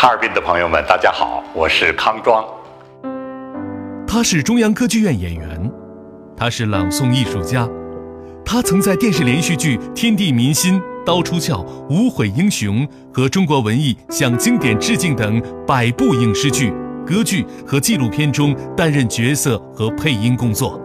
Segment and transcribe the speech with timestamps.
[0.00, 2.44] 哈尔滨的朋友们，大家好，我是康庄。
[4.06, 5.72] 他是中央歌剧院演员，
[6.36, 7.68] 他是朗诵艺术家，
[8.44, 10.74] 他曾在电视连续剧《天地民心》
[11.04, 11.54] 《刀出鞘》
[11.90, 16.72] 《无悔英雄》和中国文艺向经典致敬等百部影视剧、
[17.04, 20.80] 歌剧和纪录片中担任角色和配音工作。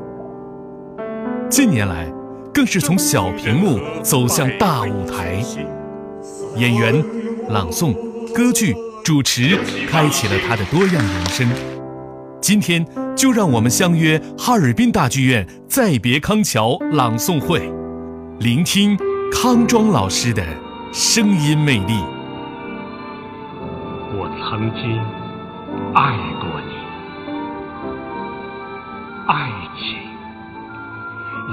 [1.51, 2.11] 近年来，
[2.51, 5.39] 更是从小屏幕走向大舞台，
[6.55, 6.95] 演员、
[7.49, 7.93] 朗诵、
[8.33, 11.45] 歌剧、主持，开启了他的多样人生。
[12.41, 12.85] 今天
[13.17, 17.69] 就让我们相约哈尔滨大剧院《再别康桥》朗诵会，
[18.39, 18.97] 聆听
[19.29, 20.41] 康庄老师的
[20.93, 22.01] 声音魅力。
[24.15, 25.01] 我曾经
[25.93, 26.73] 爱过你，
[29.27, 29.97] 爱情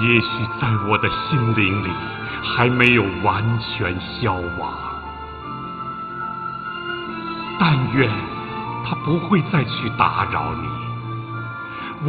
[0.06, 0.28] 也许
[0.60, 1.88] 在我的心灵里
[2.44, 4.72] 还没有完全消亡，
[7.60, 8.10] 但愿
[8.82, 10.66] 他不会再去打扰你。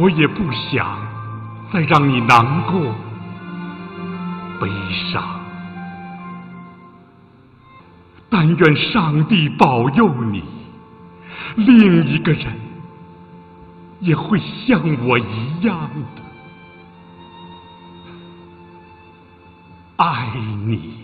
[0.00, 0.98] 我也不想
[1.70, 2.94] 再让你难过、
[4.58, 4.66] 悲
[5.12, 5.22] 伤，
[8.30, 10.42] 但愿上帝保佑你，
[11.56, 12.58] 另一个人
[14.00, 16.22] 也会像我一样的
[19.96, 20.32] 爱
[20.64, 21.01] 你。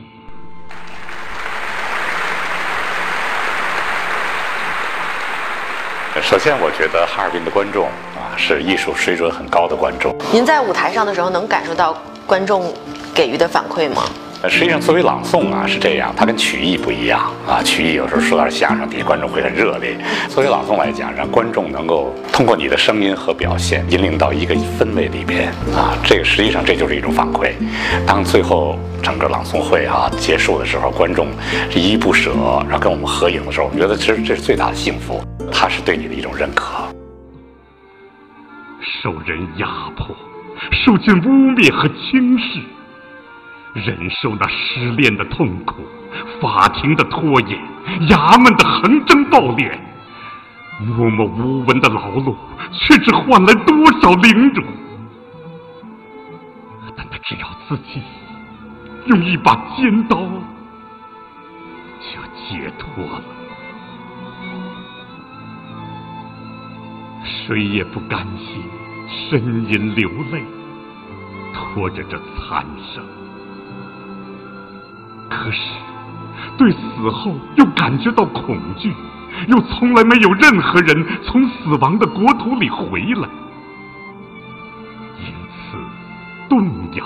[6.23, 10.15] 首先，我觉得哈尔滨的观众啊是艺术水准很高的观众。
[10.33, 12.73] 您在舞台上的时候能感受到观众
[13.15, 14.03] 给予的反馈吗？
[14.43, 17.63] 呃，实际上作为朗诵啊是这样，它跟曲艺不一样啊。
[17.63, 19.97] 曲艺有时候说点相声，底下观众会很热烈。
[20.29, 27.53] 作为朗诵来讲，让观众能够通过你的声音和表现引领到一个氛围里边啊，这个实际上这就是一种反馈。
[28.07, 31.29] 当最后整个朗诵会啊结束的时候，观众
[31.75, 32.31] 依依不舍，
[32.69, 35.21] 然后跟我们合影的时候，我觉得其实这是最大的幸福，
[35.69, 36.89] 是对你的一种认可。
[38.81, 40.17] 受人压迫，
[40.73, 42.61] 受尽污蔑和轻视。
[43.75, 45.77] 忍受那失恋的痛苦，
[46.41, 47.61] 法庭的拖延，
[48.09, 49.79] 衙门的横征暴敛，
[50.81, 52.35] 默默无闻的劳碌，
[52.73, 54.63] 却只换来多少凌辱？
[56.97, 58.03] 但他只要自己
[59.07, 60.17] 用一把尖刀，
[62.01, 62.19] 就
[62.49, 63.38] 解脱了。
[67.29, 68.63] 谁也不甘心
[69.07, 70.43] 呻吟流泪，
[71.53, 73.05] 拖着这残生。
[75.29, 75.59] 可是，
[76.57, 78.95] 对死后又感觉到恐惧，
[79.47, 83.29] 又从来没有任何人从死亡的国土里回来，
[85.19, 85.77] 因此
[86.49, 87.05] 动摇，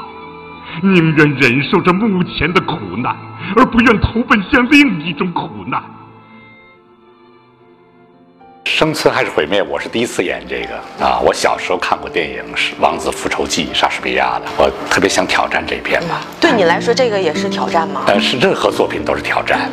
[0.82, 3.16] 宁愿忍受着目前的苦难，
[3.56, 5.82] 而不愿投奔向另一种苦难。
[8.82, 9.62] 生存还是毁灭？
[9.62, 10.74] 我是第一次演这个
[11.06, 11.20] 啊！
[11.24, 16.22] 我小时候看过电影是《王子复仇记》，莎士比亚的，我特别想挑战这篇吧。
[16.40, 18.02] 对你来说，这个也是挑战吗？
[18.08, 19.70] 但是任何作品都是挑战。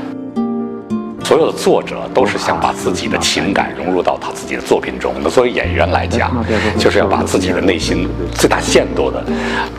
[1.25, 5.15] 所有的作者都是想把自己的情感融入到他自己的作品中。
[5.23, 6.45] 那作为演员来讲，
[6.77, 9.25] 就是要把自己的内心最大限度的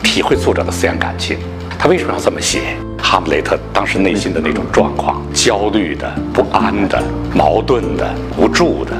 [0.03, 1.39] 体会作者的思想感情。
[1.79, 2.75] 他为什么要这么写？
[3.01, 7.01] 哈姆雷特当时内心的那种状况：焦虑的、不安的、
[7.35, 8.93] 矛盾的、无助的。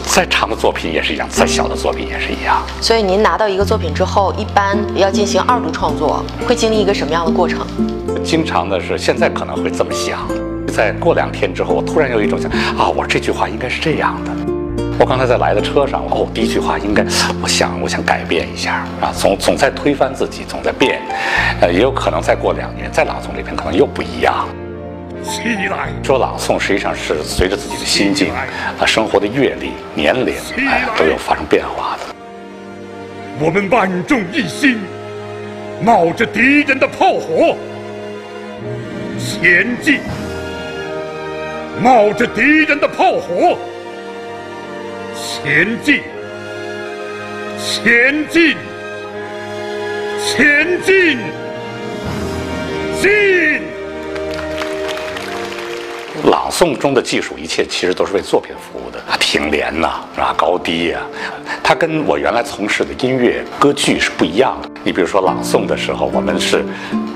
[0.00, 2.60] 再长的作品也是一样，再小的作品也是一样。
[2.80, 7.64] 所以您拿到一个作品之后，一般要进行二度创作，会经历一个什么样的过程？
[8.24, 10.20] 经常的是，现在可能会这么想，
[10.66, 14.47] 在过两天之后，我突然有一种想啊，我这句话应该是这样的。
[15.00, 17.04] 我刚才在来的车上，哦，第一句话应该，
[17.40, 21.00] 我想，我想改变一下啊，总总在推翻自己，总在变，
[21.60, 24.48] 呃，也有可能再过两年再朗诵这篇，可能又不一样。
[25.22, 25.90] 起来！
[26.02, 30.34] 说朗诵实际上是随着自己的心境啊、生活的阅历、年龄，
[30.68, 32.14] 哎，都有发生变化的。
[33.38, 34.78] 我们万众一心，
[35.80, 37.56] 冒着敌人的炮火
[39.16, 40.00] 前进，
[41.80, 43.56] 冒着敌人的炮火
[45.48, 46.02] 前进，
[47.56, 48.54] 前进，
[50.22, 51.18] 前进，
[53.00, 53.47] 进！
[56.30, 60.34] 朗诵中的技术，一切其实都是为作品服务的啊，停连呐，啊？
[60.36, 61.00] 高低呀，
[61.62, 64.68] 它跟我原来从事的音乐歌剧是不一样的。
[64.84, 66.62] 你比如说朗诵的时候，我们是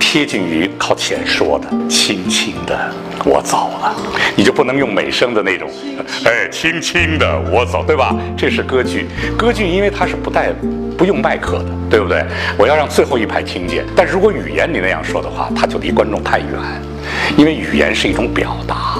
[0.00, 2.90] 贴近于靠前说的，轻轻的
[3.24, 3.94] 我走了，
[4.34, 5.68] 你就不能用美声的那种，
[6.24, 8.16] 哎，轻轻的我走，对吧？
[8.34, 10.52] 这是歌剧，歌剧因为它是不带
[10.96, 12.24] 不用麦克的，对不对？
[12.56, 16.48] 我要让最后一排听见，但如果语言你那样说的话，它就离观众太远。
[17.37, 18.99] 因为语言是一种表达，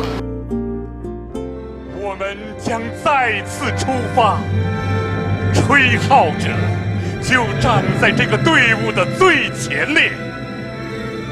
[2.01, 4.39] 我们将再次出发，
[5.53, 6.49] 吹号者
[7.23, 10.11] 就站在这个队伍的最前列。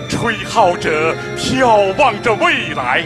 [0.08, 3.02] 吹号者眺望着未来，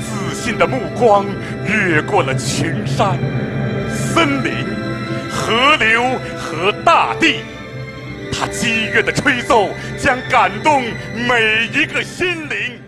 [0.00, 1.24] 自信的目光
[1.66, 3.16] 越过了群山、
[3.88, 4.52] 森林、
[5.30, 6.02] 河流
[6.36, 7.36] 和大地。
[8.32, 9.68] 他激越的吹奏
[9.98, 10.82] 将感动
[11.28, 12.80] 每一个心灵。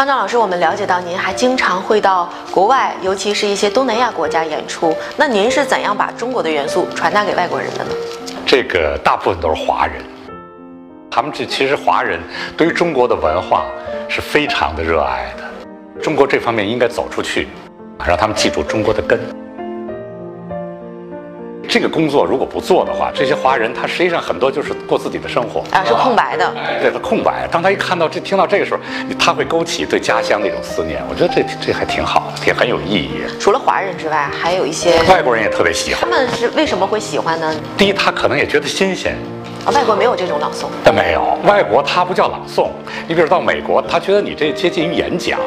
[0.00, 4.96] 康张老师，我们了解到您还经常会到国外，尤其是一些东南亚国家演出。
[5.14, 7.90] 那您是怎样把中国的元素传达给外国人的呢？
[8.46, 10.02] 这个大部分都是华人，
[11.10, 12.18] 他们这其实华人
[12.56, 13.66] 对于中国的文化
[14.08, 16.00] 是非常的热爱的。
[16.00, 17.48] 中国这方面应该走出去，
[18.02, 19.20] 让他们记住中国的根。
[21.70, 26.52] 这个工作如果不做的话，这些华人他实际上很多就是过自己的生活啊，是空白的。
[26.82, 27.46] 对，他空白。
[27.48, 28.80] 当他一看到这、听到这个时候，
[29.16, 31.00] 他会勾起对家乡的一种思念。
[31.08, 33.22] 我觉得这这还挺好的，挺很有意义。
[33.38, 36.00] 除了华人之外，还有一些外国人也特别喜欢。
[36.00, 37.54] 他们是为什么会喜欢呢？
[37.78, 39.16] 第一，他可能也觉得新鲜。
[39.64, 40.64] 啊，外国没有这种朗诵。
[40.82, 42.68] 但没有，外国他不叫朗诵。
[43.06, 45.38] 你比如到美国，他觉得你这接近于演讲。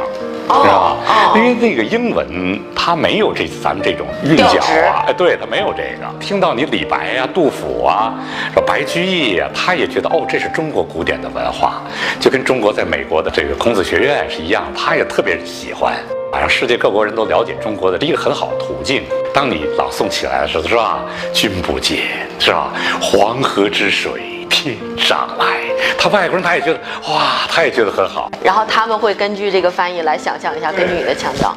[0.48, 1.34] 知道吧？
[1.36, 6.14] 因为那个英文它没有这咱们这种韵脚啊，哎，对，它没有这个。
[6.20, 8.14] 听到你李白呀、杜甫啊、
[8.54, 11.82] 说白居易呀，他也觉得哦，这是中国古典的文化，
[12.20, 15.94] 就跟中国在美国的这个孔子学院是一样，他也特别喜欢，
[16.32, 19.04] 让世界各国人都了解中国的一个很好的途径。
[19.34, 21.00] 当你朗诵起来的时候，是吧？
[21.34, 22.00] 君不见，
[22.40, 22.72] 是吧？
[23.02, 24.32] 黄河之水。
[24.50, 25.63] 天上来，
[25.98, 28.30] 他外国人他也觉得哇，他也觉得很好。
[28.44, 31.56] 然后他们会根据这个翻译来想象一下，根据你的腔调。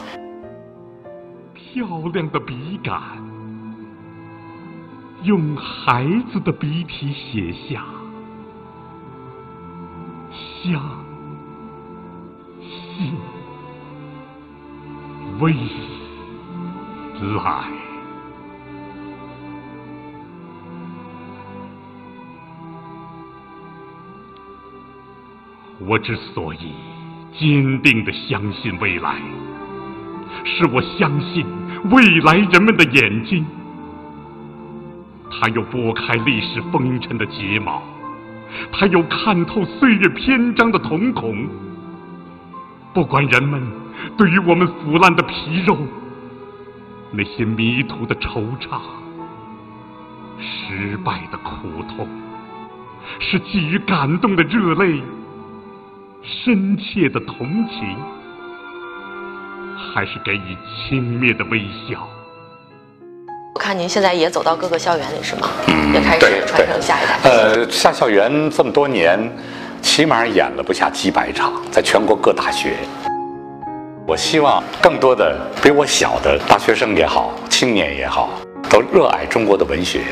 [1.54, 3.00] 漂亮的笔杆，
[5.22, 7.84] 用孩子的笔体写下
[10.62, 10.72] 相
[12.62, 13.14] 信
[15.38, 15.52] 未
[17.42, 17.85] 来。
[25.86, 26.72] 我之所以
[27.38, 29.14] 坚定的相信未来，
[30.44, 31.46] 是我相信
[31.90, 33.46] 未来人们的眼睛，
[35.30, 37.80] 它有拨开历史风尘的睫毛，
[38.72, 41.46] 它有看透岁月篇章的瞳孔。
[42.92, 43.62] 不管人们
[44.16, 45.78] 对于我们腐烂的皮肉，
[47.12, 48.80] 那些迷途的惆怅，
[50.40, 52.08] 失败的苦痛，
[53.20, 55.00] 是寄予感动的热泪。
[56.22, 57.96] 深切的同情，
[59.94, 60.56] 还是给予
[60.88, 62.08] 轻蔑的微笑？
[63.54, 65.48] 我看您现在也走到各个校园里，是吗？
[65.68, 67.18] 嗯，也开始传承下一代。
[67.24, 69.30] 呃，下校园这么多年，
[69.80, 72.76] 起码演了不下几百场，在全国各大学。
[74.06, 78.30] 我希望更多的比我小的大学生也好，青年也好，
[78.68, 80.04] 都热爱中国的文学。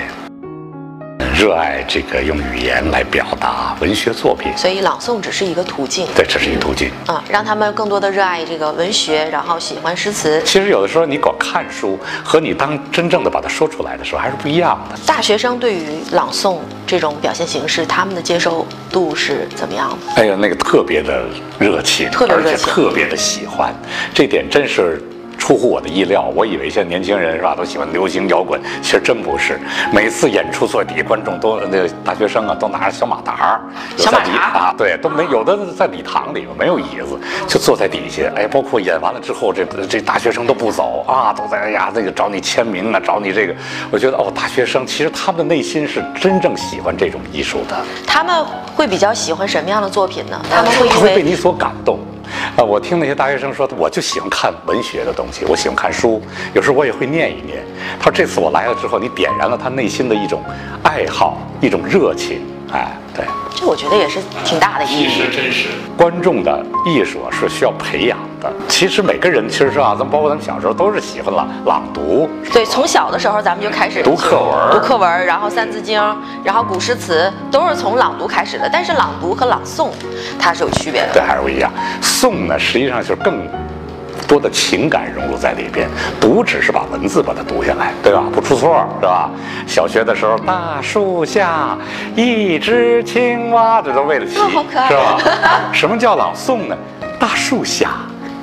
[1.44, 6.06] 热爱这个用语言来表达文学作品，所以朗诵只是一个途径。
[6.16, 6.90] 对，这是一个途径。
[7.04, 10.40] 啊，让他们更多的热爱这个文学，然后喜欢诗词。
[10.46, 14.98] 其实有的时候你光看书和你当真正的把它说出来的时候还是不一样的。
[15.06, 20.22] 大学生对于朗诵这种表现形式，他们的接受度是怎么样的？
[20.22, 21.26] 哎呀，那个特别的
[21.58, 23.70] 热情，特别热情，特别的喜欢，
[24.14, 24.98] 这点真是。
[25.44, 29.60] 出乎我的意料，我以为现在年轻人是吧，都喜欢流行摇滚，其实真不是。
[29.92, 33.60] 每次演出坐底下观众都那个大学生啊，都拿着小马达，
[33.94, 38.22] 小马达啊，对，都没有的在礼堂里没有椅子，就坐在底下。
[38.34, 43.54] 哎，包括演完了之后，这这大学生都不走啊，都在哎呀那个找你签名啊，找你这个。
[43.90, 47.76] 我觉得哦，大学生其实他们的内心是真正喜欢这种艺术的。
[48.06, 48.42] 他们
[48.74, 50.40] 会比较喜欢什么样的作品呢？
[50.50, 51.98] 他们会他会被你所感动。
[52.56, 56.22] 啊，我听那些大学生说，我就喜欢看文学的东西，我喜欢看书，
[56.54, 57.64] 有时候我也会念一念。
[57.98, 60.42] 他说这次我来了之后，你点燃了他内心的一种
[60.82, 62.40] 爱好，一种热情。
[62.72, 65.08] 哎，对，这我觉得也是挺大的意义。
[65.08, 68.52] 其实真是观众的艺术是需要培养的。
[68.76, 72.28] 其实每个人其实是啊，咱们包括咱们小时候都是喜欢朗朗读。
[72.52, 76.02] 对，从小的时候咱们就开始读课文，读课文，然后三字经，
[76.42, 78.68] 然后古诗词都是从朗读开始的。
[78.72, 79.90] 但是朗读和朗诵
[80.40, 81.12] 它是有区别的。
[81.12, 81.70] 对，还是不一样。
[82.02, 83.46] 诵呢，实际上就是更。
[84.26, 85.86] 多的情感融入在里边。
[86.18, 88.22] 读只是把文字把它读下来，对吧？
[88.32, 89.30] 不出错，是吧？
[89.66, 91.76] 小学的时候，大树下
[92.16, 95.60] 一只青蛙，这都为了齐，哦好可爱是吧？
[95.72, 96.76] 什么叫朗诵呢？
[97.20, 97.90] 大树下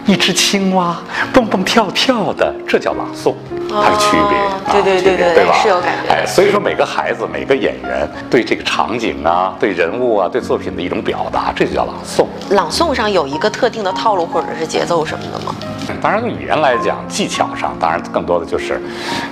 [0.05, 0.97] 一只青蛙
[1.33, 3.33] 蹦蹦跳跳的，这叫朗诵，
[3.69, 4.37] 它的区别。
[4.37, 5.53] 哦啊对对对对对吧？
[5.61, 12.25] 是有感觉哎，所以说每个孩子、每个演员对这个场景啊、对人物啊、对作品的一种表达，这就叫朗诵。
[12.51, 15.53] 朗诵上有一个特定的套路或者是节奏什么的吗？
[16.01, 18.81] 当然，语言来讲，技巧上，当然更多的就是，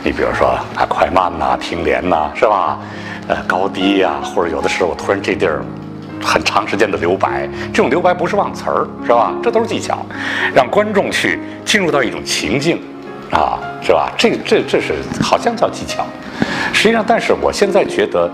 [0.04, 2.78] 你比如说啊，快慢呐、停连呐、是吧？
[3.30, 5.64] 呃，高低呀、或者有的时候我突然这地儿
[6.24, 9.34] 很长时间的留白，这种留白不是忘词儿，是吧？
[9.42, 10.06] 这都是技巧，
[10.54, 12.82] 让观众去进入到一种情境，
[13.32, 14.12] 啊，是吧？
[14.18, 16.06] 这这这是好像叫技巧，
[16.74, 18.30] 实际上，但是我现在觉得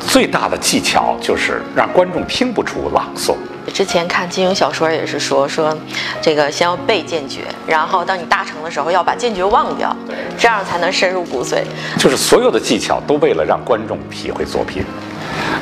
[0.00, 3.34] 最大的技巧就是让观众听不出朗诵。
[3.74, 5.76] 之前看金庸小说也是说说，
[6.22, 9.94] 这个先要背剑诀，然后当你大成的时候要把剑诀忘掉，
[10.38, 11.64] 这样才能深入骨髓。
[11.98, 14.84] 就是所有的技巧都为了让观众体会作品，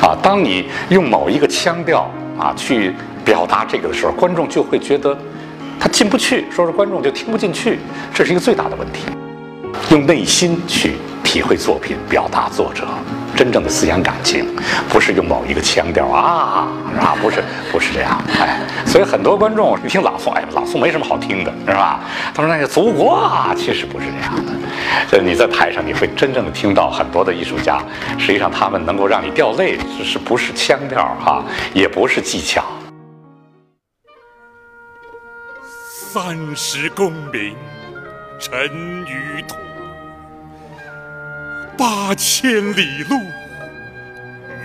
[0.00, 5.16] 啊，当你用某一个腔调啊去表达这个的时候，观众就会觉得
[5.80, 7.78] 他进不去，说是观众就听不进去，
[8.12, 9.04] 这是一个最大的问题。
[9.90, 12.86] 用内心去体会作品，表达作者
[13.36, 14.46] 真正的思想感情，
[14.88, 22.00] 不是用某一个腔调啊啊，不是不是这样，哎，所以很多观众一听朗诵，哎，朗诵没什么好听的，是吧？
[22.34, 24.52] 他说那个祖国啊，其实不是这样的。
[25.10, 27.82] 就你在台上，你会真正的听到很多的艺术家，
[28.18, 32.62] 实际上他们能够让你掉泪，只是不是腔调哈、也不是技巧。
[36.12, 37.56] 三十功名
[38.38, 39.56] 尘与土，
[41.76, 43.20] 八千里路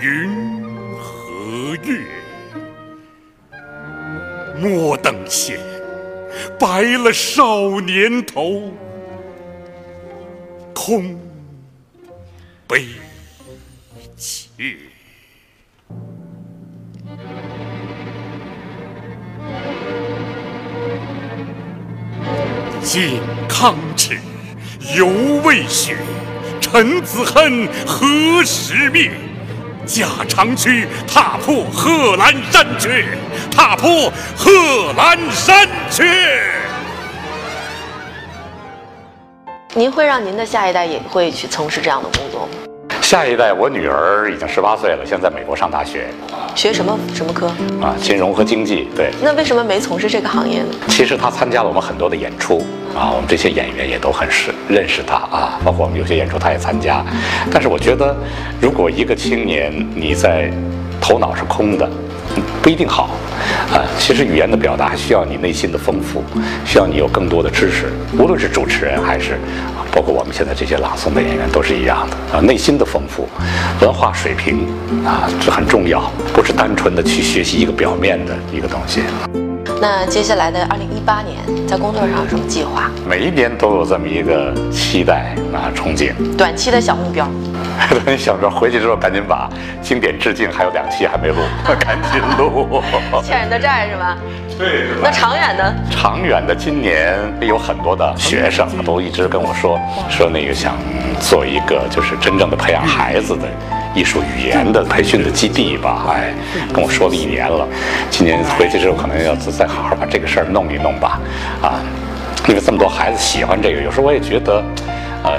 [0.00, 0.62] 云
[0.98, 2.00] 和月。
[4.60, 5.58] 莫等闲，
[6.58, 8.70] 白了少年头，
[10.74, 11.18] 空
[12.68, 12.86] 悲
[14.16, 14.76] 切。
[22.82, 24.18] 靖康耻，
[24.94, 25.06] 犹
[25.42, 25.96] 未雪。
[26.72, 29.10] 臣子恨何时灭？
[29.84, 33.04] 驾长驱，踏破贺兰山缺，
[33.50, 34.52] 踏破贺
[34.96, 36.04] 兰山缺。
[39.74, 42.69] 您会让您的下一代也会去从事这样的工作吗？
[43.10, 46.06] 下一代，我女儿已经十八岁了，现在在美国上大学，
[46.54, 47.48] 学什么什么科？
[47.82, 49.10] 啊，金融和经济，对。
[49.20, 50.68] 那为什么没从事这个行业呢？
[50.86, 52.64] 其实她参加了我们很多的演出
[52.94, 57.04] 啊，我们这些演员也都很是认识她啊，包括我们有些演出她也参加。
[57.50, 58.14] 但是我觉得，
[58.60, 60.48] 如果一个青年你在
[61.00, 61.90] 头脑是空的，
[62.62, 63.10] 不一定好
[63.72, 63.82] 啊。
[63.98, 66.22] 其实语言的表达需要你内心的丰富，
[66.64, 67.86] 需要你有更多的知识，
[68.16, 69.36] 无论是主持人还是
[69.92, 73.28] 包括我们现在这些朗诵的演员都是一样的啊，内心的丰富，
[73.80, 74.66] 文化水平
[75.04, 79.02] 啊，这很重要，不是单纯的去学习一个表面的一个东西。
[79.80, 82.90] 那接下来的二零一八年，在工作上有什么计划？
[83.08, 86.12] 每一年都有这么一个期待啊，憧憬。
[86.36, 87.26] 短期的小目标？
[88.06, 89.48] 你想着回去之后赶紧把
[89.82, 91.36] 经典致敬还有两期还没录，
[91.80, 92.82] 赶紧录。
[93.24, 94.18] 欠人的债是吧？
[94.60, 95.74] 对，那长远呢？
[95.90, 100.74] 长远的，今年有很多的学生都一直跟我说，说那个想
[101.18, 103.48] 做一个就是真正的培养孩子的
[103.94, 106.04] 艺术语言的培训的基地吧。
[106.10, 106.34] 哎，
[106.74, 107.66] 跟我说了一年了，
[108.10, 111.18] 今年回去之后可能要再好好把这个事儿弄一弄吧。
[111.62, 111.80] 啊，
[112.46, 114.62] 因为这么多孩子喜欢这个，有时候我也觉得，
[115.24, 115.32] 嗯、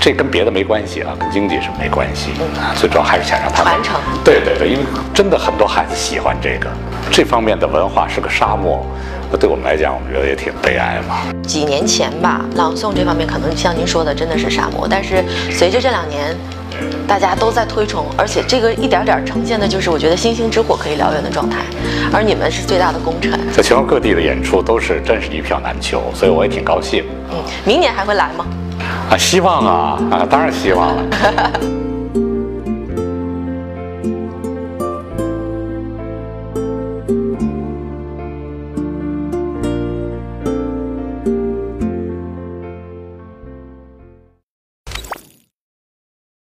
[0.00, 4.84] 这跟别的没关系啊，跟经济是没关系啊，最主要还是想让他们传承对对对，因为
[5.14, 6.68] 真的很多孩子喜欢这个，
[7.10, 8.84] 这方面的文化是个沙漠，
[9.30, 11.16] 那对我们来讲，我们觉得也挺悲哀嘛。
[11.42, 14.86] 几年前吧，朗诵这方面可能像您说的，真的是沙漠。
[14.88, 16.36] 但是随着这两年，
[17.06, 21.58] 大家都在推崇，而且这个一点点呈现的就是我觉得星星之火可以燎原的状态，
[22.12, 23.32] 而你们是最大的功臣。
[23.52, 28.46] 在全国各地的演出都是真是一票难求，所以我也挺高兴嗯，明年还会来吗？
[29.10, 31.02] 啊，希望啊啊，当然希望了。